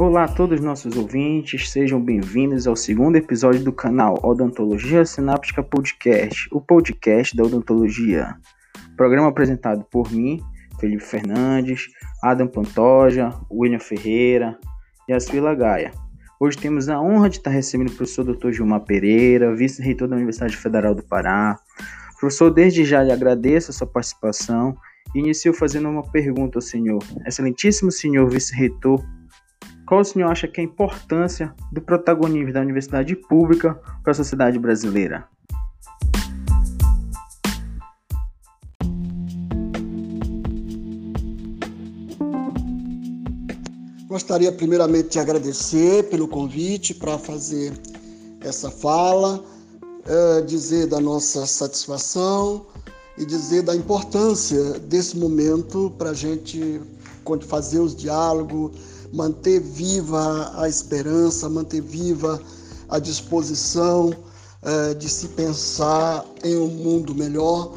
Olá 0.00 0.24
a 0.24 0.28
todos 0.28 0.60
os 0.60 0.64
nossos 0.64 0.96
ouvintes, 0.96 1.68
sejam 1.68 2.02
bem-vindos 2.02 2.66
ao 2.66 2.74
segundo 2.74 3.16
episódio 3.16 3.62
do 3.62 3.70
canal 3.70 4.18
Odontologia 4.22 5.04
Sináptica 5.04 5.62
Podcast, 5.62 6.48
o 6.50 6.58
podcast 6.58 7.36
da 7.36 7.44
odontologia. 7.44 8.34
Programa 8.96 9.28
apresentado 9.28 9.84
por 9.90 10.10
mim, 10.10 10.40
Felipe 10.80 11.04
Fernandes, 11.04 11.88
Adam 12.22 12.48
Pantoja, 12.48 13.28
William 13.52 13.78
Ferreira 13.78 14.58
e 15.06 15.12
Asfila 15.12 15.54
Gaia. 15.54 15.90
Hoje 16.40 16.56
temos 16.56 16.88
a 16.88 16.98
honra 16.98 17.28
de 17.28 17.36
estar 17.36 17.50
recebendo 17.50 17.90
o 17.90 17.94
professor 17.94 18.24
Dr. 18.24 18.52
Gilmar 18.52 18.80
Pereira, 18.80 19.54
vice-reitor 19.54 20.08
da 20.08 20.16
Universidade 20.16 20.56
Federal 20.56 20.94
do 20.94 21.02
Pará. 21.02 21.58
Professor, 22.18 22.50
desde 22.50 22.86
já 22.86 23.02
lhe 23.02 23.12
agradeço 23.12 23.70
a 23.70 23.74
sua 23.74 23.86
participação 23.86 24.74
e 25.14 25.18
inicio 25.18 25.52
fazendo 25.52 25.90
uma 25.90 26.10
pergunta 26.10 26.56
ao 26.56 26.62
senhor. 26.62 27.04
Excelentíssimo 27.26 27.92
senhor 27.92 28.30
vice-reitor, 28.30 29.04
qual 29.90 30.02
o 30.02 30.04
senhor 30.04 30.30
acha 30.30 30.46
que 30.46 30.60
é 30.60 30.62
a 30.62 30.64
importância 30.64 31.52
do 31.72 31.80
protagonismo 31.80 32.52
da 32.52 32.60
universidade 32.60 33.16
pública 33.16 33.74
para 34.04 34.12
a 34.12 34.14
sociedade 34.14 34.56
brasileira? 34.56 35.26
Gostaria 44.06 44.52
primeiramente 44.52 45.08
de 45.08 45.18
agradecer 45.18 46.08
pelo 46.08 46.28
convite 46.28 46.94
para 46.94 47.18
fazer 47.18 47.72
essa 48.42 48.70
fala, 48.70 49.44
é, 50.06 50.40
dizer 50.42 50.86
da 50.86 51.00
nossa 51.00 51.44
satisfação 51.46 52.64
e 53.18 53.26
dizer 53.26 53.62
da 53.62 53.74
importância 53.74 54.78
desse 54.78 55.18
momento 55.18 55.92
para 55.98 56.10
a 56.10 56.14
gente 56.14 56.80
fazer 57.48 57.80
os 57.80 57.94
diálogos, 57.94 58.99
manter 59.12 59.60
viva 59.60 60.52
a 60.56 60.68
esperança, 60.68 61.48
manter 61.48 61.80
viva 61.80 62.40
a 62.88 62.98
disposição 62.98 64.12
é, 64.62 64.94
de 64.94 65.08
se 65.08 65.28
pensar 65.28 66.24
em 66.44 66.56
um 66.56 66.68
mundo 66.68 67.14
melhor. 67.14 67.72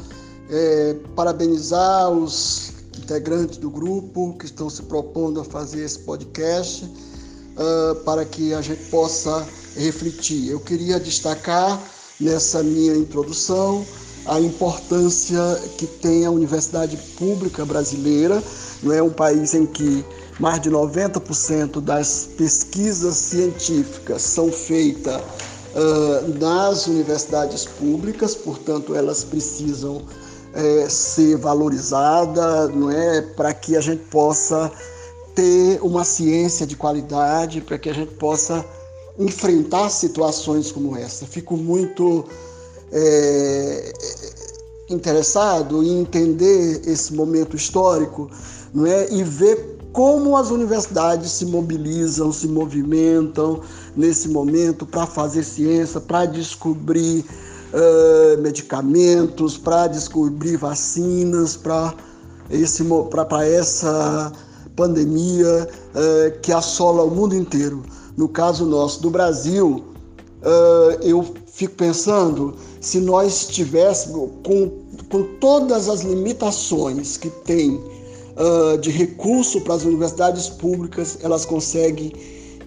É, 0.50 0.96
parabenizar 1.16 2.10
os 2.10 2.74
integrantes 2.98 3.58
do 3.58 3.70
grupo 3.70 4.34
que 4.38 4.46
estão 4.46 4.68
se 4.68 4.82
propondo 4.82 5.40
a 5.40 5.44
fazer 5.44 5.84
esse 5.84 5.98
podcast 6.00 6.84
uh, 6.84 7.94
para 8.04 8.24
que 8.24 8.54
a 8.54 8.60
gente 8.60 8.82
possa 8.90 9.46
refletir. 9.76 10.50
Eu 10.50 10.60
queria 10.60 10.98
destacar 10.98 11.80
nessa 12.20 12.62
minha 12.62 12.94
introdução 12.96 13.84
a 14.26 14.40
importância 14.40 15.38
que 15.76 15.86
tem 15.86 16.24
a 16.24 16.30
universidade 16.30 16.96
pública 17.18 17.64
brasileira. 17.64 18.42
Não 18.82 18.92
é 18.92 19.02
um 19.02 19.10
país 19.10 19.54
em 19.54 19.66
que 19.66 20.04
mais 20.38 20.60
de 20.60 20.70
90% 20.70 21.80
das 21.80 22.28
pesquisas 22.36 23.16
científicas 23.16 24.22
são 24.22 24.50
feitas 24.50 25.20
uh, 25.20 26.38
nas 26.38 26.86
universidades 26.86 27.64
públicas, 27.64 28.34
portanto, 28.34 28.94
elas 28.94 29.24
precisam 29.24 30.02
ser 30.88 31.36
valorizada, 31.36 32.68
não 32.68 32.88
é, 32.88 33.20
para 33.20 33.52
que 33.52 33.76
a 33.76 33.80
gente 33.80 34.04
possa 34.04 34.70
ter 35.34 35.80
uma 35.82 36.04
ciência 36.04 36.66
de 36.66 36.76
qualidade, 36.76 37.60
para 37.60 37.76
que 37.76 37.90
a 37.90 37.92
gente 37.92 38.14
possa 38.14 38.64
enfrentar 39.18 39.90
situações 39.90 40.70
como 40.70 40.96
essa. 40.96 41.26
Fico 41.26 41.56
muito 41.56 42.24
é, 42.92 43.92
interessado 44.88 45.82
em 45.82 46.00
entender 46.00 46.82
esse 46.86 47.12
momento 47.12 47.56
histórico, 47.56 48.30
não 48.72 48.86
é, 48.86 49.12
e 49.12 49.22
ver 49.24 49.73
como 49.94 50.36
as 50.36 50.50
universidades 50.50 51.30
se 51.30 51.46
mobilizam, 51.46 52.32
se 52.32 52.48
movimentam 52.48 53.60
nesse 53.96 54.28
momento 54.28 54.84
para 54.84 55.06
fazer 55.06 55.44
ciência, 55.44 56.00
para 56.00 56.26
descobrir 56.26 57.24
uh, 57.72 58.42
medicamentos, 58.42 59.56
para 59.56 59.86
descobrir 59.86 60.56
vacinas, 60.56 61.56
para 61.56 61.94
essa 63.46 64.32
pandemia 64.74 65.68
uh, 65.68 66.40
que 66.40 66.52
assola 66.52 67.04
o 67.04 67.10
mundo 67.12 67.36
inteiro. 67.36 67.84
No 68.16 68.28
caso 68.28 68.66
nosso 68.66 69.00
do 69.00 69.10
Brasil, 69.10 69.84
uh, 70.42 71.02
eu 71.02 71.24
fico 71.46 71.76
pensando 71.76 72.56
se 72.80 72.98
nós 72.98 73.46
tivéssemos, 73.46 74.28
com, 74.44 74.72
com 75.08 75.22
todas 75.38 75.88
as 75.88 76.00
limitações 76.00 77.16
que 77.16 77.30
tem 77.30 77.80
uh, 78.36 78.78
de 78.78 78.90
recurso 78.90 79.60
para 79.60 79.74
as 79.74 79.84
universidades 79.84 80.48
públicas, 80.48 81.18
elas 81.22 81.44
conseguem 81.44 82.12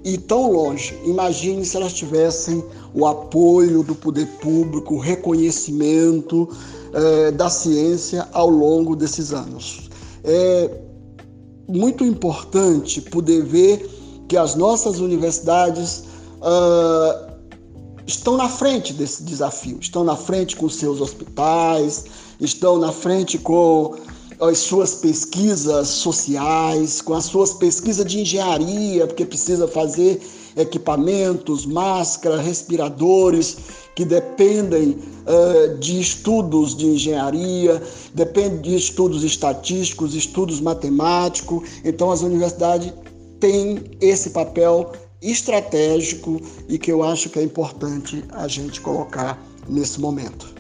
ir 0.04 0.18
tão 0.20 0.52
longe. 0.52 0.98
Imagine 1.06 1.66
se 1.66 1.76
elas 1.76 1.94
tivessem 1.94 2.64
o 2.94 3.06
apoio 3.06 3.84
do 3.84 3.96
poder 3.96 4.28
público, 4.40 4.96
o 4.96 5.00
reconhecimento 5.00 6.44
uh, 6.44 7.32
da 7.34 7.50
ciência 7.50 8.28
ao 8.32 8.50
longo 8.50 8.96
desses 8.96 9.34
anos. 9.34 9.90
É 10.24 10.70
muito 11.68 12.04
importante 12.04 13.02
poder 13.02 13.44
ver 13.44 13.90
que 14.28 14.38
as 14.38 14.56
nossas 14.56 15.00
universidades 15.00 16.04
uh, 16.42 17.28
estão 18.06 18.38
na 18.38 18.48
frente 18.48 18.94
desse 18.94 19.24
desafio, 19.24 19.78
estão 19.82 20.04
na 20.04 20.16
frente 20.16 20.56
com 20.56 20.70
seus 20.70 21.02
hospitais, 21.02 22.06
estão 22.40 22.78
na 22.78 22.92
frente 22.92 23.38
com 23.38 23.96
as 24.40 24.60
suas 24.60 24.96
pesquisas 24.96 25.88
sociais, 25.88 27.02
com 27.02 27.14
as 27.14 27.26
suas 27.26 27.54
pesquisas 27.54 28.06
de 28.06 28.22
engenharia, 28.22 29.08
porque 29.08 29.26
precisa 29.26 29.68
fazer 29.68 30.22
equipamentos, 30.56 31.66
máscaras, 31.66 32.46
respiradores, 32.46 33.58
que 33.96 34.06
dependem 34.06 34.90
uh, 34.92 35.78
de 35.80 36.00
estudos 36.00 36.76
de 36.76 36.86
engenharia, 36.86 37.82
dependem 38.14 38.62
de 38.62 38.76
estudos 38.76 39.24
estatísticos, 39.24 40.14
estudos 40.14 40.62
matemáticos. 40.62 41.68
Então, 41.84 42.12
as 42.12 42.22
universidades 42.22 42.94
têm 43.40 43.84
esse 44.00 44.32
papel 44.32 44.92
estratégico 45.22 46.40
e 46.70 46.78
que 46.78 46.92
eu 46.92 47.04
acho 47.04 47.30
que 47.30 47.40
é 47.40 47.44
importante 47.44 48.24
a 48.30 48.48
gente 48.48 48.82
colocar 48.82 49.42
nesse 49.68 50.00
momento. 50.00 50.57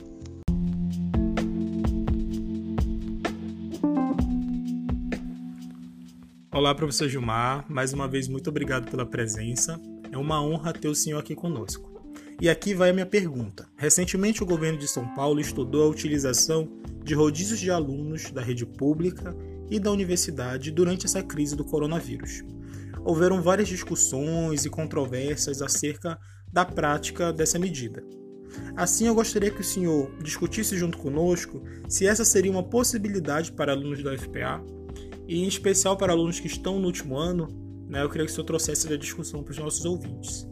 Olá, 6.58 6.74
professor 6.74 7.08
Gilmar. 7.08 7.64
Mais 7.70 7.94
uma 7.94 8.08
vez, 8.08 8.28
muito 8.28 8.50
obrigado 8.50 8.90
pela 8.90 9.06
presença. 9.06 9.80
É 10.12 10.18
uma 10.18 10.42
honra 10.42 10.74
ter 10.74 10.88
o 10.88 10.96
senhor 10.96 11.20
aqui 11.20 11.36
conosco. 11.36 12.02
E 12.42 12.50
aqui 12.50 12.74
vai 12.74 12.90
a 12.90 12.94
minha 12.94 13.06
pergunta. 13.06 13.70
Recentemente, 13.76 14.42
o 14.42 14.46
governo 14.46 14.80
de 14.80 14.88
São 14.88 15.08
Paulo 15.14 15.40
estudou 15.40 15.84
a 15.84 15.88
utilização 15.88 16.68
de 17.04 17.14
rodízios 17.14 17.60
de 17.60 17.70
alunos 17.70 18.32
da 18.32 18.42
rede 18.42 18.66
pública 18.66 19.38
e 19.70 19.80
da 19.80 19.92
universidade 19.92 20.72
durante 20.72 21.06
essa 21.06 21.22
crise 21.22 21.56
do 21.56 21.64
coronavírus. 21.64 22.44
Houveram 23.06 23.40
várias 23.40 23.68
discussões 23.68 24.66
e 24.66 24.70
controvérsias 24.72 25.62
acerca 25.62 26.18
da 26.52 26.66
prática 26.66 27.32
dessa 27.32 27.60
medida. 27.60 28.04
Assim, 28.76 29.06
eu 29.06 29.14
gostaria 29.14 29.52
que 29.52 29.62
o 29.62 29.64
senhor 29.64 30.12
discutisse 30.24 30.76
junto 30.76 30.98
conosco 30.98 31.62
se 31.88 32.08
essa 32.08 32.26
seria 32.26 32.50
uma 32.50 32.64
possibilidade 32.64 33.52
para 33.52 33.74
alunos 33.74 34.02
da 34.02 34.12
UFPA 34.12 34.66
e 35.28 35.44
em 35.44 35.48
especial 35.48 35.98
para 35.98 36.14
alunos 36.14 36.40
que 36.40 36.48
estão 36.48 36.80
no 36.80 36.88
último 36.88 37.18
ano, 37.18 37.50
né, 37.88 38.02
eu 38.02 38.10
queria 38.10 38.26
que 38.26 38.32
o 38.32 38.36
senhor 38.36 38.46
trouxesse 38.46 38.92
a 38.92 38.98
discussão 38.98 39.44
para 39.44 39.52
os 39.52 39.58
nossos 39.58 39.84
ouvintes. 39.86 40.48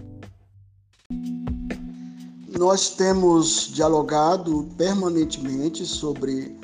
Nós 2.57 2.89
temos 2.89 3.71
dialogado 3.73 4.67
permanentemente 4.77 5.85
sobre 5.85 6.55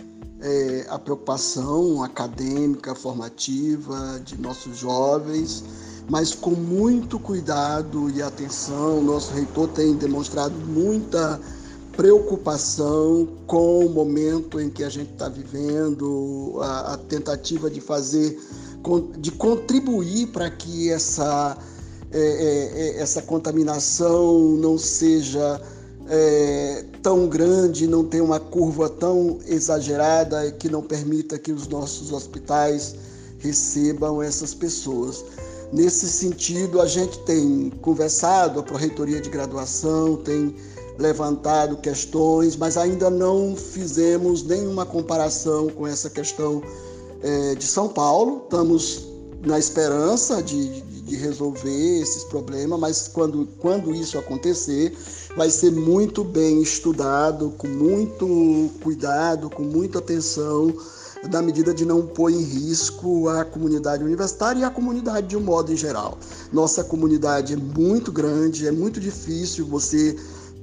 é, 0.41 0.85
a 0.89 0.97
preocupação 0.97 2.03
acadêmica, 2.03 2.95
formativa 2.95 4.21
de 4.23 4.37
nossos 4.37 4.77
jovens, 4.77 5.63
mas 6.09 6.33
com 6.33 6.51
muito 6.51 7.19
cuidado 7.19 8.09
e 8.09 8.21
atenção. 8.21 9.01
Nosso 9.03 9.33
reitor 9.33 9.67
tem 9.69 9.93
demonstrado 9.95 10.55
muita 10.55 11.39
preocupação 11.95 13.27
com 13.45 13.85
o 13.85 13.89
momento 13.89 14.59
em 14.59 14.69
que 14.69 14.83
a 14.83 14.89
gente 14.89 15.11
está 15.11 15.27
vivendo, 15.27 16.57
a, 16.61 16.93
a, 16.93 16.97
tentativa 16.97 17.69
de 17.69 17.81
fazer, 17.81 18.39
de 19.17 19.31
contribuir 19.31 20.27
para 20.27 20.49
que 20.49 20.89
essa, 20.89 21.57
é, 22.11 22.19
é, 22.19 22.97
é, 22.97 23.01
essa 23.01 23.21
contaminação 23.21 24.39
não 24.57 24.77
seja 24.77 25.61
é, 26.07 26.85
tão 27.01 27.27
grande, 27.27 27.87
não 27.87 28.03
tenha 28.03 28.23
uma 28.23 28.39
curva 28.39 28.89
tão 28.89 29.39
exagerada 29.45 30.51
que 30.51 30.69
não 30.69 30.81
permita 30.81 31.37
que 31.37 31.51
os 31.51 31.67
nossos 31.67 32.11
hospitais 32.11 32.95
recebam 33.39 34.21
essas 34.21 34.53
pessoas. 34.53 35.23
Nesse 35.71 36.09
sentido, 36.09 36.81
a 36.81 36.85
gente 36.85 37.17
tem 37.19 37.69
conversado, 37.81 38.59
a 38.59 38.63
Proreitoria 38.63 39.21
de 39.21 39.29
Graduação 39.29 40.17
tem 40.17 40.53
levantado 41.01 41.77
questões, 41.77 42.55
mas 42.55 42.77
ainda 42.77 43.09
não 43.09 43.55
fizemos 43.55 44.43
nenhuma 44.43 44.85
comparação 44.85 45.67
com 45.69 45.87
essa 45.87 46.09
questão 46.09 46.61
é, 47.21 47.55
de 47.55 47.65
São 47.65 47.89
Paulo. 47.89 48.43
Estamos 48.43 49.07
na 49.43 49.57
esperança 49.57 50.41
de, 50.41 50.81
de, 50.81 51.15
resolver 51.15 52.01
esses 52.01 52.23
problemas, 52.25 52.79
mas 52.79 53.07
quando, 53.07 53.47
quando 53.59 53.93
isso 53.93 54.17
acontecer, 54.17 54.95
vai 55.35 55.49
ser 55.49 55.71
muito 55.71 56.23
bem 56.23 56.61
estudado, 56.61 57.51
com 57.57 57.67
muito 57.67 58.69
cuidado, 58.83 59.49
com 59.49 59.63
muita 59.63 59.99
atenção, 59.99 60.73
na 61.29 61.41
medida 61.41 61.73
de 61.73 61.85
não 61.85 62.05
pôr 62.05 62.31
em 62.31 62.41
risco 62.41 63.27
a 63.29 63.43
comunidade 63.43 64.03
universitária 64.03 64.61
e 64.61 64.63
a 64.63 64.69
comunidade 64.69 65.27
de 65.27 65.37
um 65.37 65.41
modo 65.41 65.73
em 65.73 65.77
geral. 65.77 66.17
Nossa 66.51 66.83
comunidade 66.83 67.53
é 67.53 67.57
muito 67.57 68.11
grande, 68.11 68.67
é 68.67 68.71
muito 68.71 68.99
difícil 68.99 69.65
você 69.65 70.15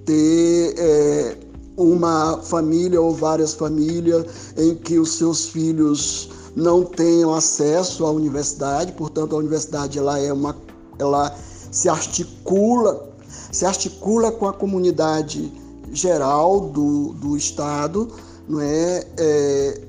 ter 0.08 0.74
é, 0.78 1.36
uma 1.76 2.40
família 2.42 2.98
ou 2.98 3.14
várias 3.14 3.52
famílias 3.52 4.24
em 4.56 4.74
que 4.74 4.98
os 4.98 5.18
seus 5.18 5.50
filhos 5.50 6.30
não 6.56 6.82
tenham 6.82 7.34
acesso 7.34 8.06
à 8.06 8.10
universidade, 8.10 8.92
portanto 8.92 9.36
a 9.36 9.38
universidade 9.38 9.98
ela 9.98 10.18
é 10.18 10.32
uma 10.32 10.56
ela 10.98 11.36
se 11.70 11.90
articula 11.90 13.06
se 13.52 13.66
articula 13.66 14.32
com 14.32 14.48
a 14.48 14.52
comunidade 14.52 15.52
geral 15.92 16.60
do, 16.60 17.12
do 17.12 17.36
estado, 17.36 18.10
não 18.48 18.62
é? 18.62 19.06
é 19.18 19.80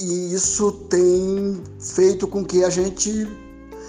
e 0.00 0.32
isso 0.32 0.72
tem 0.88 1.62
feito 1.78 2.26
com 2.26 2.42
que 2.42 2.64
a 2.64 2.70
gente 2.70 3.28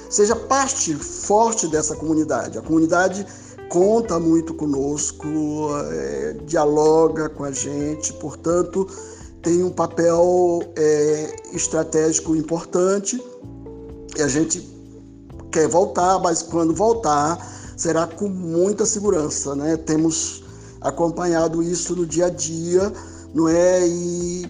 seja 0.09 0.35
parte 0.35 0.93
forte 0.93 1.67
dessa 1.67 1.95
comunidade. 1.95 2.57
A 2.57 2.61
comunidade 2.61 3.25
conta 3.69 4.19
muito 4.19 4.53
conosco, 4.53 5.27
é, 5.91 6.37
dialoga 6.45 7.29
com 7.29 7.43
a 7.43 7.51
gente, 7.51 8.13
portanto, 8.13 8.87
tem 9.41 9.63
um 9.63 9.69
papel 9.69 10.61
é, 10.75 11.35
estratégico 11.53 12.35
importante 12.35 13.21
e 14.17 14.21
a 14.21 14.27
gente 14.27 14.67
quer 15.51 15.67
voltar, 15.67 16.19
mas 16.19 16.41
quando 16.41 16.73
voltar 16.73 17.37
será 17.75 18.07
com 18.07 18.29
muita 18.29 18.85
segurança, 18.85 19.55
né? 19.55 19.75
Temos 19.77 20.43
acompanhado 20.81 21.61
isso 21.61 21.95
no 21.95 22.05
dia 22.05 22.27
a 22.27 22.29
dia, 22.29 22.91
não 23.33 23.49
é? 23.49 23.87
E 23.87 24.49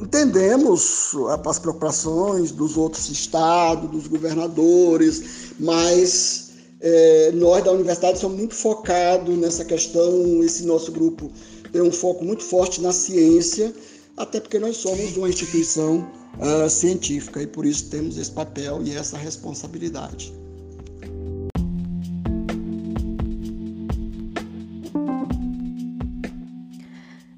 entendemos 0.00 1.12
as 1.46 1.58
preocupações 1.58 2.50
dos 2.50 2.76
outros 2.76 3.08
estados, 3.08 3.90
dos 3.90 4.06
governadores, 4.06 5.54
mas 5.58 6.41
é, 6.82 7.30
nós 7.32 7.62
da 7.62 7.70
universidade 7.70 8.18
somos 8.18 8.36
muito 8.36 8.54
focados 8.54 9.38
nessa 9.38 9.64
questão. 9.64 10.42
Esse 10.42 10.64
nosso 10.66 10.90
grupo 10.90 11.30
tem 11.70 11.80
um 11.80 11.92
foco 11.92 12.24
muito 12.24 12.42
forte 12.42 12.82
na 12.82 12.92
ciência, 12.92 13.72
até 14.16 14.40
porque 14.40 14.58
nós 14.58 14.76
somos 14.78 15.16
uma 15.16 15.28
instituição 15.28 16.10
uh, 16.38 16.68
científica 16.68 17.40
e 17.40 17.46
por 17.46 17.64
isso 17.64 17.88
temos 17.88 18.18
esse 18.18 18.32
papel 18.32 18.82
e 18.82 18.96
essa 18.96 19.16
responsabilidade. 19.16 20.34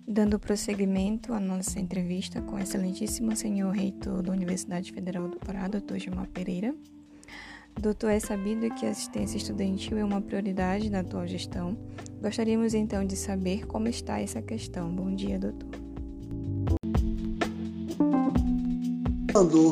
Dando 0.08 0.38
prosseguimento 0.38 1.35
à 1.35 1.41
nossa 1.41 1.79
entrevista 1.79 2.41
com 2.41 2.56
o 2.56 2.58
excelentíssimo 2.58 3.37
senhor 3.37 3.73
reitor 3.73 4.23
da 4.23 4.32
Universidade 4.32 4.91
Federal 4.91 5.29
do 5.29 5.37
Pará, 5.37 5.69
doutor 5.69 5.99
Gilmar 5.99 6.29
Pereira. 6.29 6.75
Doutor, 7.80 8.10
é 8.10 8.20
sabido 8.20 8.74
que 8.74 8.86
a 8.86 8.90
assistência 8.90 9.36
estudantil 9.36 9.98
é 9.98 10.04
uma 10.04 10.20
prioridade 10.20 10.88
na 10.88 11.00
atual 11.00 11.26
gestão. 11.26 11.76
Gostaríamos 12.22 12.72
então 12.72 13.04
de 13.04 13.16
saber 13.16 13.66
como 13.66 13.88
está 13.88 14.20
essa 14.20 14.40
questão. 14.40 14.90
Bom 14.90 15.14
dia, 15.14 15.38
doutor. 15.38 15.68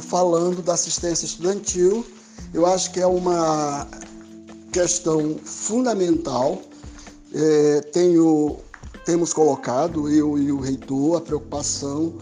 Falando 0.02 0.60
da 0.60 0.74
assistência 0.74 1.24
estudantil, 1.24 2.04
eu 2.52 2.66
acho 2.66 2.92
que 2.92 3.00
é 3.00 3.06
uma 3.06 3.86
questão 4.72 5.36
fundamental. 5.38 6.60
É, 7.32 7.80
tenho 7.92 8.58
temos 9.04 9.32
colocado, 9.32 10.08
eu 10.08 10.38
e 10.38 10.52
o 10.52 10.60
reitor, 10.60 11.18
a 11.18 11.20
preocupação 11.20 12.14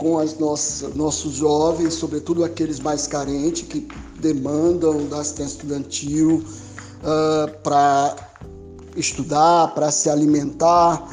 com 0.00 0.18
as 0.18 0.38
nossas, 0.38 0.94
nossos 0.94 1.34
jovens, 1.34 1.92
sobretudo 1.92 2.42
aqueles 2.42 2.80
mais 2.80 3.06
carentes, 3.06 3.68
que 3.68 3.86
demandam 4.18 5.06
da 5.08 5.20
assistência 5.20 5.56
estudantil 5.56 6.42
uh, 7.02 7.58
para 7.62 8.16
estudar, 8.96 9.74
para 9.74 9.90
se 9.90 10.08
alimentar. 10.08 11.06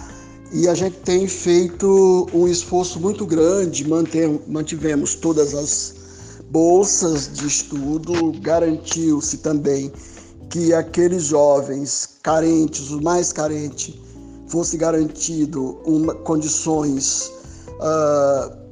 E 0.54 0.70
a 0.70 0.74
gente 0.74 0.96
tem 1.00 1.28
feito 1.28 2.28
um 2.34 2.48
esforço 2.48 2.98
muito 2.98 3.26
grande, 3.26 3.86
manter, 3.86 4.40
mantivemos 4.48 5.16
todas 5.16 5.54
as 5.54 5.94
bolsas 6.50 7.30
de 7.34 7.46
estudo, 7.46 8.32
garantiu-se 8.40 9.40
também 9.40 9.92
que 10.50 10.74
aqueles 10.74 11.24
jovens 11.24 12.18
carentes, 12.24 12.90
os 12.90 13.02
mais 13.02 13.34
carentes, 13.34 13.96
fosse 14.48 14.78
garantido 14.78 15.78
uma, 15.86 16.16
condições 16.16 17.30
uh, 17.82 18.67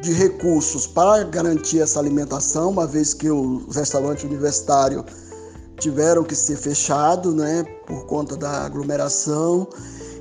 de 0.00 0.12
recursos 0.12 0.86
para 0.86 1.24
garantir 1.24 1.80
essa 1.80 1.98
alimentação, 1.98 2.70
uma 2.70 2.86
vez 2.86 3.14
que 3.14 3.30
os 3.30 3.74
restaurantes 3.74 4.24
universitários 4.24 5.04
tiveram 5.78 6.24
que 6.24 6.34
ser 6.34 6.56
fechados 6.56 7.34
né, 7.34 7.64
por 7.86 8.06
conta 8.06 8.36
da 8.36 8.64
aglomeração. 8.64 9.66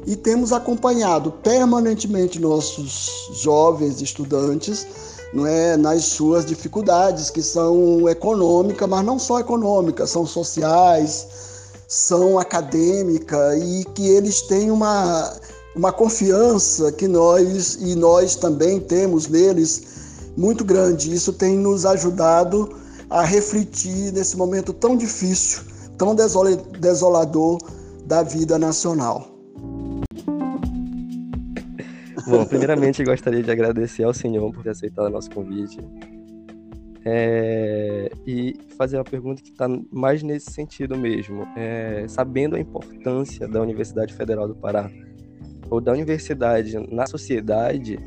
E 0.06 0.16
temos 0.16 0.54
acompanhado 0.54 1.32
permanentemente 1.32 2.40
nossos 2.40 3.30
jovens 3.34 4.02
estudantes 4.02 4.88
não 5.34 5.46
é, 5.46 5.76
nas 5.76 6.06
suas 6.06 6.46
dificuldades, 6.46 7.30
que 7.30 7.42
são 7.42 8.08
econômicas, 8.08 8.88
mas 8.88 9.06
não 9.06 9.20
só 9.20 9.40
econômicas, 9.40 10.10
são 10.10 10.26
sociais, 10.26 11.28
são 11.88 12.40
acadêmica 12.40 13.56
e 13.58 13.84
que 13.94 14.08
eles 14.08 14.42
têm 14.42 14.72
uma, 14.72 15.34
uma 15.78 15.92
confiança 15.92 16.92
que 16.92 17.08
nós 17.08 17.76
e 17.76 17.96
nós 17.96 18.36
também 18.36 18.80
temos 18.80 19.28
neles 19.28 20.32
muito 20.36 20.66
grande. 20.66 21.14
Isso 21.14 21.32
tem 21.32 21.56
nos 21.56 21.86
ajudado 21.86 22.76
a 23.10 23.24
refletir 23.24 24.12
nesse 24.12 24.36
momento 24.36 24.74
tão 24.74 24.98
difícil, 24.98 25.62
tão 25.98 26.16
desolador 26.16 27.60
da 28.06 28.24
vida 28.24 28.58
nacional. 28.58 29.28
Bom, 32.28 32.44
primeiramente 32.46 33.04
gostaria 33.04 33.42
de 33.42 33.52
agradecer 33.52 34.04
ao 34.04 34.14
senhor 34.14 34.52
por 34.52 34.64
ter 34.64 34.72
aceitado 34.72 35.06
o 35.06 35.10
nosso 35.10 35.30
convite 35.30 35.80
é, 37.06 38.12
e 38.26 38.54
fazer 38.78 38.98
uma 38.98 39.04
pergunta 39.06 39.42
que 39.42 39.52
está 39.52 39.68
mais 39.90 40.22
nesse 40.24 40.52
sentido 40.52 40.98
mesmo. 40.98 41.48
É, 41.56 42.06
sabendo 42.10 42.58
a 42.58 42.60
importância 42.60 43.48
da 43.48 43.62
Universidade 43.62 44.14
Federal 44.14 44.46
do 44.48 44.56
Pará, 44.56 44.92
ou 45.70 45.82
da 45.82 45.92
universidade 45.92 46.78
na 46.92 47.06
sociedade, 47.06 48.00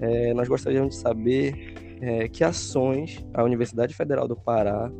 é, 0.00 0.34
nós 0.34 0.48
gostaríamos 0.48 0.96
de 0.96 1.00
saber 1.00 1.74
é, 2.00 2.28
que 2.28 2.42
ações 2.42 3.24
a 3.32 3.44
Universidade 3.44 3.94
Federal 3.94 4.26
do 4.26 4.36
Pará 4.36 4.90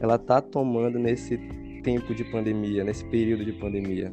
ela 0.00 0.16
está 0.16 0.40
tomando 0.40 0.98
nesse 0.98 1.38
tempo 1.82 2.14
de 2.14 2.24
pandemia, 2.24 2.84
nesse 2.84 3.04
período 3.06 3.44
de 3.44 3.52
pandemia. 3.52 4.12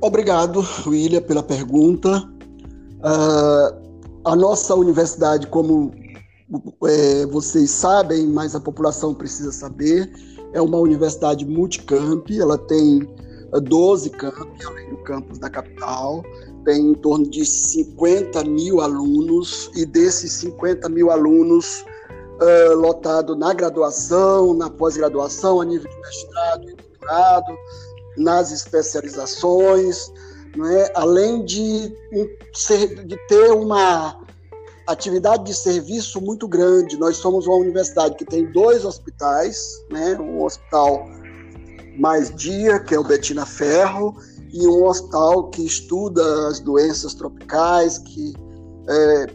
Obrigado, 0.00 0.64
William, 0.86 1.22
pela 1.22 1.42
pergunta. 1.42 2.18
Uh, 2.98 3.84
a 4.24 4.36
nossa 4.36 4.74
universidade, 4.74 5.46
como 5.46 5.92
é, 6.84 7.26
vocês 7.26 7.70
sabem, 7.70 8.26
mas 8.26 8.54
a 8.54 8.60
população 8.60 9.14
precisa 9.14 9.50
saber, 9.50 10.10
é 10.52 10.60
uma 10.60 10.78
universidade 10.78 11.44
multicamp, 11.44 12.30
ela 12.30 12.58
tem 12.58 13.08
12 13.60 14.08
é, 14.08 14.10
campos, 14.10 14.66
além 14.66 14.90
do 14.90 14.96
campus 14.98 15.38
da 15.38 15.50
capital, 15.50 16.22
tem 16.64 16.90
em 16.90 16.94
torno 16.94 17.28
de 17.28 17.44
50 17.44 18.44
mil 18.44 18.80
alunos, 18.80 19.70
e 19.74 19.84
desses 19.84 20.32
50 20.32 20.88
mil 20.88 21.10
alunos 21.10 21.84
uh, 22.40 22.74
lotado 22.74 23.36
na 23.36 23.52
graduação, 23.52 24.54
na 24.54 24.70
pós-graduação, 24.70 25.60
a 25.60 25.64
nível 25.64 25.90
de 25.90 25.96
mestrado 26.00 26.70
e 26.70 26.74
doutorado, 26.74 27.56
nas 28.16 28.50
especializações, 28.52 30.12
não 30.56 30.66
é? 30.66 30.90
além 30.94 31.44
de, 31.44 31.88
de 33.06 33.16
ter 33.28 33.50
uma 33.50 34.20
atividade 34.86 35.44
de 35.44 35.54
serviço 35.54 36.20
muito 36.20 36.46
grande. 36.46 36.96
Nós 36.96 37.16
somos 37.16 37.46
uma 37.46 37.56
universidade 37.56 38.14
que 38.16 38.24
tem 38.24 38.50
dois 38.52 38.84
hospitais, 38.84 39.84
né? 39.90 40.16
um 40.20 40.42
hospital 40.42 41.06
mais 41.98 42.34
dia, 42.34 42.78
que 42.78 42.94
é 42.94 42.98
o 42.98 43.04
Betina 43.04 43.46
Ferro, 43.46 44.16
e 44.52 44.66
um 44.66 44.84
hospital 44.84 45.50
que 45.50 45.64
estuda 45.64 46.48
as 46.48 46.60
doenças 46.60 47.14
tropicais, 47.14 47.98
que 47.98 48.34
é, 48.88 49.26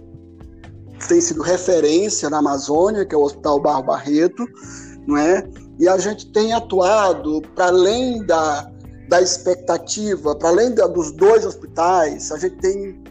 tem 1.08 1.20
sido 1.20 1.42
referência 1.42 2.30
na 2.30 2.38
Amazônia, 2.38 3.06
que 3.06 3.14
é 3.14 3.18
o 3.18 3.24
Hospital 3.24 3.60
Barro 3.60 3.84
Barreto, 3.84 4.46
não 5.08 5.18
é? 5.18 5.48
E 5.80 5.88
a 5.88 5.98
gente 5.98 6.32
tem 6.32 6.54
atuado 6.54 7.42
para 7.56 7.68
além 7.68 8.26
da, 8.26 8.70
da 9.08 9.22
expectativa, 9.22 10.36
para 10.36 10.50
além 10.50 10.74
da, 10.74 10.88
dos 10.88 11.12
dois 11.12 11.46
hospitais, 11.46 12.32
a 12.32 12.38
gente 12.38 12.58
tem 12.58 13.02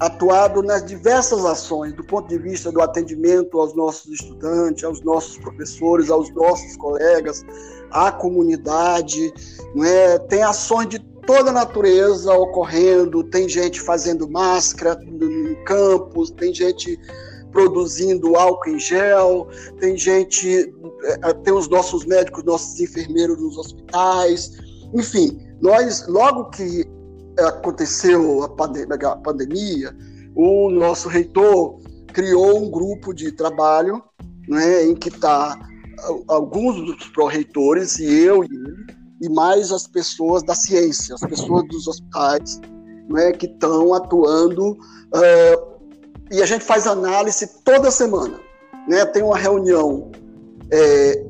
atuado 0.00 0.62
nas 0.62 0.84
diversas 0.84 1.44
ações, 1.44 1.92
do 1.94 2.04
ponto 2.04 2.28
de 2.28 2.38
vista 2.38 2.70
do 2.70 2.80
atendimento 2.80 3.60
aos 3.60 3.74
nossos 3.74 4.12
estudantes, 4.12 4.84
aos 4.84 5.00
nossos 5.02 5.38
professores, 5.38 6.10
aos 6.10 6.32
nossos 6.34 6.76
colegas, 6.76 7.44
à 7.90 8.10
comunidade, 8.10 9.32
não 9.74 9.84
é? 9.84 10.18
Tem 10.18 10.42
ações 10.42 10.88
de 10.88 10.98
toda 11.26 11.50
a 11.50 11.52
natureza 11.52 12.32
ocorrendo, 12.34 13.24
tem 13.24 13.48
gente 13.48 13.80
fazendo 13.80 14.28
máscara 14.28 14.98
em 15.04 15.54
campos, 15.64 16.30
tem 16.30 16.52
gente 16.52 16.98
produzindo 17.52 18.34
álcool 18.34 18.70
em 18.70 18.80
gel, 18.80 19.48
tem 19.78 19.96
gente, 19.96 20.74
é, 21.04 21.32
tem 21.34 21.54
os 21.54 21.68
nossos 21.68 22.04
médicos, 22.04 22.42
nossos 22.42 22.80
enfermeiros 22.80 23.40
nos 23.40 23.56
hospitais, 23.56 24.50
enfim, 24.92 25.38
nós, 25.60 26.06
logo 26.08 26.50
que 26.50 26.84
aconteceu 27.38 28.42
a 28.42 28.48
pandemia, 28.48 29.08
a 29.08 29.16
pandemia 29.16 29.96
o 30.34 30.70
nosso 30.70 31.08
reitor 31.08 31.78
criou 32.12 32.64
um 32.64 32.70
grupo 32.70 33.12
de 33.12 33.30
trabalho 33.32 34.02
né, 34.48 34.84
em 34.84 34.94
que 34.94 35.08
está 35.08 35.56
alguns 36.28 36.76
dos 36.84 37.08
pró-reitores 37.08 37.98
e 37.98 38.04
eu 38.04 38.44
e 38.44 38.46
ele, 38.46 38.86
e 39.22 39.28
mais 39.28 39.70
as 39.72 39.86
pessoas 39.86 40.42
da 40.42 40.54
ciência, 40.54 41.14
as 41.14 41.20
pessoas 41.20 41.66
dos 41.68 41.86
hospitais, 41.86 42.60
né, 43.08 43.32
que 43.32 43.46
estão 43.46 43.94
atuando. 43.94 44.72
Uh, 44.72 45.74
e 46.30 46.42
a 46.42 46.46
gente 46.46 46.64
faz 46.64 46.86
análise 46.86 47.48
toda 47.64 47.90
semana. 47.90 48.38
Né? 48.88 49.04
Tem 49.06 49.22
uma 49.22 49.38
reunião 49.38 50.10
é, 50.70 51.24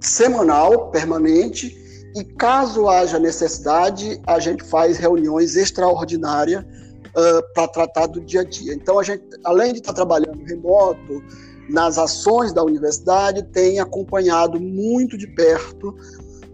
semanal, 0.00 0.90
permanente, 0.90 1.74
e 2.18 2.24
caso 2.24 2.88
haja 2.88 3.16
necessidade, 3.16 4.20
a 4.26 4.40
gente 4.40 4.64
faz 4.64 4.98
reuniões 4.98 5.54
extraordinárias 5.54 6.64
uh, 6.64 7.54
para 7.54 7.68
tratar 7.68 8.06
do 8.06 8.20
dia 8.20 8.40
a 8.40 8.44
dia. 8.44 8.74
Então, 8.74 8.98
a 8.98 9.04
gente, 9.04 9.22
além 9.44 9.72
de 9.72 9.78
estar 9.78 9.92
tá 9.92 9.96
trabalhando 9.96 10.42
remoto, 10.44 11.22
nas 11.68 11.96
ações 11.96 12.52
da 12.52 12.64
universidade, 12.64 13.44
tem 13.52 13.78
acompanhado 13.78 14.58
muito 14.58 15.16
de 15.16 15.28
perto 15.28 15.94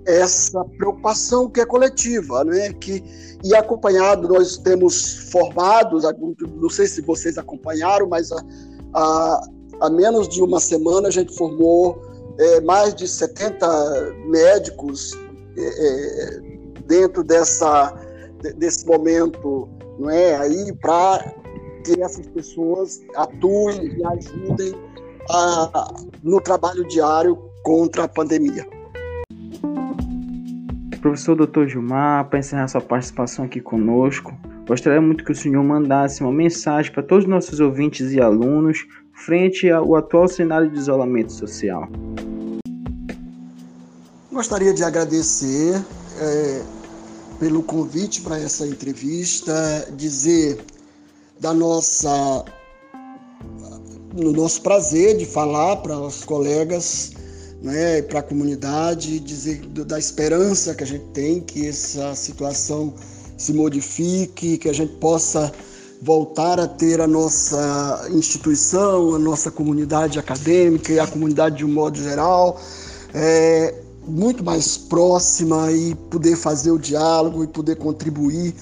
essa 0.04 0.62
preocupação 0.76 1.48
que 1.48 1.60
é 1.60 1.64
coletiva, 1.64 2.44
né? 2.44 2.72
Que 2.74 3.02
e 3.42 3.54
acompanhado 3.54 4.28
nós 4.28 4.58
temos 4.58 5.30
formados, 5.30 6.04
não 6.60 6.68
sei 6.68 6.86
se 6.86 7.00
vocês 7.00 7.38
acompanharam, 7.38 8.06
mas 8.06 8.30
a, 8.32 8.44
a, 8.92 9.48
a 9.82 9.90
menos 9.90 10.28
de 10.28 10.42
uma 10.42 10.60
semana 10.60 11.08
a 11.08 11.10
gente 11.10 11.34
formou 11.34 12.02
é, 12.38 12.60
mais 12.62 12.94
de 12.94 13.06
70 13.06 13.66
médicos 14.26 15.12
é, 15.56 16.40
dentro 16.86 17.22
dessa 17.22 17.92
desse 18.56 18.86
momento, 18.86 19.68
não 19.98 20.10
é? 20.10 20.36
Aí 20.36 20.72
para 20.80 21.34
que 21.84 22.00
essas 22.00 22.26
pessoas 22.28 23.00
atuem 23.16 23.96
e 23.96 24.06
ajudem 24.06 24.74
a, 25.30 25.94
no 26.22 26.40
trabalho 26.40 26.86
diário 26.88 27.36
contra 27.62 28.04
a 28.04 28.08
pandemia. 28.08 28.66
Professor 31.00 31.34
Dr. 31.34 31.66
Gilmar, 31.66 32.28
para 32.30 32.38
encerrar 32.38 32.66
sua 32.68 32.80
participação 32.80 33.44
aqui 33.44 33.60
conosco, 33.60 34.34
gostaria 34.66 35.00
muito 35.00 35.22
que 35.22 35.32
o 35.32 35.34
senhor 35.34 35.62
mandasse 35.62 36.22
uma 36.22 36.32
mensagem 36.32 36.90
para 36.90 37.02
todos 37.02 37.24
os 37.24 37.30
nossos 37.30 37.60
ouvintes 37.60 38.12
e 38.12 38.20
alunos 38.20 38.86
frente 39.12 39.70
ao 39.70 39.94
atual 39.94 40.26
cenário 40.26 40.70
de 40.70 40.78
isolamento 40.78 41.30
social. 41.30 41.86
Gostaria 44.34 44.74
de 44.74 44.82
agradecer 44.82 45.80
é, 46.18 46.62
pelo 47.38 47.62
convite 47.62 48.20
para 48.20 48.36
essa 48.36 48.66
entrevista, 48.66 49.52
dizer 49.96 50.58
da 51.38 51.54
nossa 51.54 52.44
no 54.12 54.32
nosso 54.32 54.60
prazer 54.60 55.18
de 55.18 55.24
falar 55.24 55.76
para 55.76 55.96
os 56.00 56.24
colegas 56.24 57.12
né, 57.62 58.02
para 58.02 58.18
a 58.18 58.22
comunidade, 58.24 59.20
dizer 59.20 59.64
da 59.68 60.00
esperança 60.00 60.74
que 60.74 60.82
a 60.82 60.86
gente 60.86 61.04
tem 61.12 61.40
que 61.40 61.68
essa 61.68 62.12
situação 62.16 62.92
se 63.38 63.52
modifique, 63.52 64.58
que 64.58 64.68
a 64.68 64.74
gente 64.74 64.94
possa 64.96 65.52
voltar 66.02 66.58
a 66.58 66.66
ter 66.66 67.00
a 67.00 67.06
nossa 67.06 68.08
instituição, 68.10 69.14
a 69.14 69.18
nossa 69.18 69.52
comunidade 69.52 70.18
acadêmica 70.18 70.92
e 70.92 70.98
a 70.98 71.06
comunidade 71.06 71.58
de 71.58 71.64
um 71.64 71.72
modo 71.72 72.02
geral. 72.02 72.60
É, 73.14 73.83
muito 74.06 74.44
mais 74.44 74.76
próxima 74.76 75.70
e 75.72 75.94
poder 76.10 76.36
fazer 76.36 76.70
o 76.70 76.78
diálogo 76.78 77.44
e 77.44 77.46
poder 77.46 77.76
contribuir 77.76 78.54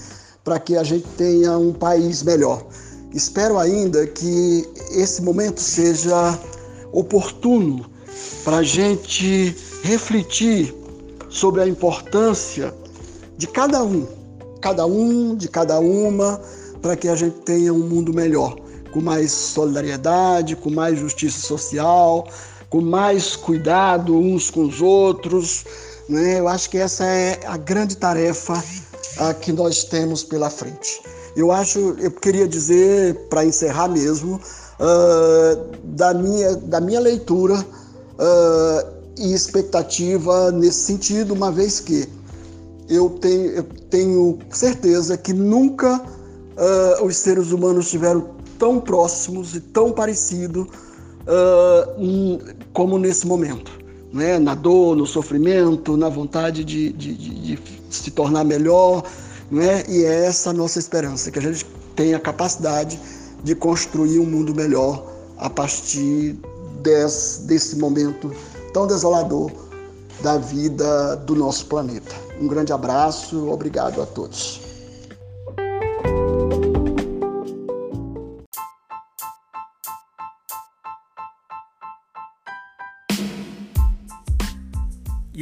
para 0.43 0.59
que 0.59 0.75
a 0.75 0.83
gente 0.83 1.07
tenha 1.17 1.57
um 1.57 1.73
país 1.73 2.23
melhor. 2.23 2.65
Espero 3.13 3.59
ainda 3.59 4.05
que 4.07 4.67
esse 4.91 5.21
momento 5.21 5.59
seja 5.59 6.37
oportuno 6.91 7.85
para 8.43 8.57
a 8.57 8.63
gente 8.63 9.55
refletir 9.83 10.73
sobre 11.29 11.61
a 11.61 11.67
importância 11.67 12.73
de 13.37 13.47
cada 13.47 13.83
um, 13.83 14.05
cada 14.61 14.85
um, 14.85 15.35
de 15.35 15.47
cada 15.47 15.79
uma, 15.79 16.39
para 16.81 16.95
que 16.95 17.07
a 17.07 17.15
gente 17.15 17.37
tenha 17.41 17.73
um 17.73 17.79
mundo 17.79 18.13
melhor, 18.13 18.55
com 18.91 19.01
mais 19.01 19.31
solidariedade, 19.31 20.55
com 20.55 20.69
mais 20.69 20.99
justiça 20.99 21.39
social, 21.39 22.27
com 22.73 22.81
mais 22.81 23.35
cuidado 23.35 24.17
uns 24.17 24.49
com 24.49 24.65
os 24.65 24.81
outros. 24.81 25.63
Né? 26.09 26.39
Eu 26.39 26.47
acho 26.47 26.71
que 26.71 26.79
essa 26.79 27.05
é 27.05 27.39
a 27.45 27.55
grande 27.55 27.95
tarefa 27.95 28.63
a 29.19 29.31
que 29.31 29.51
nós 29.51 29.83
temos 29.83 30.23
pela 30.23 30.49
frente. 30.49 30.99
Eu 31.35 31.51
acho, 31.51 31.95
eu 31.99 32.09
queria 32.09 32.47
dizer, 32.47 33.27
para 33.29 33.45
encerrar 33.45 33.89
mesmo, 33.89 34.41
uh, 34.79 35.77
da, 35.83 36.15
minha, 36.15 36.55
da 36.55 36.81
minha 36.81 36.99
leitura 36.99 37.59
uh, 37.59 38.91
e 39.19 39.31
expectativa 39.31 40.51
nesse 40.51 40.79
sentido, 40.79 41.35
uma 41.35 41.51
vez 41.51 41.79
que 41.79 42.09
eu 42.89 43.07
tenho, 43.21 43.51
eu 43.51 43.63
tenho 43.91 44.39
certeza 44.49 45.15
que 45.15 45.31
nunca 45.31 46.01
uh, 46.01 47.05
os 47.05 47.17
seres 47.17 47.51
humanos 47.51 47.85
estiveram 47.85 48.31
tão 48.57 48.79
próximos 48.79 49.53
e 49.53 49.59
tão 49.59 49.91
parecidos 49.91 50.67
uh, 51.27 52.55
como 52.73 52.97
nesse 52.97 53.25
momento. 53.27 53.71
Né? 54.11 54.37
Na 54.39 54.55
dor, 54.55 54.95
no 54.95 55.05
sofrimento, 55.05 55.97
na 55.97 56.09
vontade 56.09 56.63
de, 56.63 56.93
de, 56.93 57.13
de, 57.13 57.55
de 57.55 57.59
se 57.89 58.11
tornar 58.11 58.43
melhor. 58.43 59.03
Né? 59.51 59.83
E 59.87 60.03
é 60.03 60.25
essa 60.25 60.51
a 60.51 60.53
nossa 60.53 60.79
esperança, 60.79 61.31
que 61.31 61.39
a 61.39 61.41
gente 61.41 61.65
tenha 61.95 62.17
a 62.17 62.19
capacidade 62.19 62.99
de 63.43 63.55
construir 63.55 64.19
um 64.19 64.25
mundo 64.25 64.53
melhor 64.55 65.03
a 65.37 65.49
partir 65.49 66.37
desse, 66.81 67.41
desse 67.43 67.77
momento 67.77 68.31
tão 68.73 68.87
desolador 68.87 69.51
da 70.21 70.37
vida 70.37 71.15
do 71.17 71.35
nosso 71.35 71.65
planeta. 71.65 72.15
Um 72.39 72.47
grande 72.47 72.71
abraço, 72.71 73.49
obrigado 73.49 74.01
a 74.01 74.05
todos. 74.05 74.62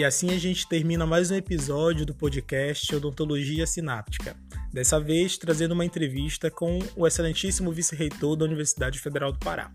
E 0.01 0.03
assim 0.03 0.31
a 0.31 0.39
gente 0.39 0.67
termina 0.67 1.05
mais 1.05 1.29
um 1.29 1.35
episódio 1.35 2.07
do 2.07 2.15
podcast 2.15 2.95
Odontologia 2.95 3.67
Sináptica. 3.67 4.35
Dessa 4.73 4.99
vez 4.99 5.37
trazendo 5.37 5.73
uma 5.73 5.85
entrevista 5.85 6.49
com 6.49 6.79
o 6.95 7.05
excelentíssimo 7.05 7.71
vice-reitor 7.71 8.35
da 8.35 8.45
Universidade 8.45 8.97
Federal 8.97 9.31
do 9.31 9.37
Pará. 9.37 9.71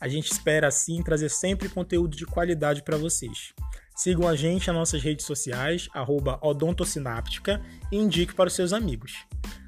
A 0.00 0.08
gente 0.08 0.32
espera 0.32 0.68
assim 0.68 1.02
trazer 1.02 1.28
sempre 1.28 1.68
conteúdo 1.68 2.16
de 2.16 2.24
qualidade 2.24 2.82
para 2.82 2.96
vocês. 2.96 3.52
Sigam 3.94 4.26
a 4.26 4.34
gente 4.34 4.66
nas 4.68 4.76
nossas 4.76 5.02
redes 5.02 5.26
sociais, 5.26 5.90
odontosináptica, 6.40 7.60
e 7.92 7.98
indique 7.98 8.34
para 8.34 8.48
os 8.48 8.54
seus 8.54 8.72
amigos. 8.72 9.12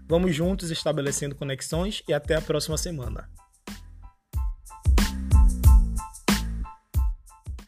Vamos 0.09 0.35
juntos 0.35 0.71
estabelecendo 0.71 1.35
conexões 1.35 2.03
e 2.09 2.15
até 2.15 2.35
a 2.35 2.41
próxima 2.41 2.79
semana. 2.79 3.29